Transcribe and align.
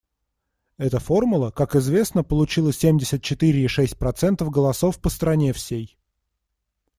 Эта 0.77 0.97
формула, 0.97 1.51
как 1.51 1.75
известно, 1.75 2.23
получила 2.23 2.73
семьдесят 2.73 3.21
четыре 3.21 3.63
и 3.65 3.67
шесть 3.67 3.99
процентов 3.99 4.49
голосов 4.49 4.99
по 4.99 5.09
стране 5.09 5.53
всей. 5.53 5.95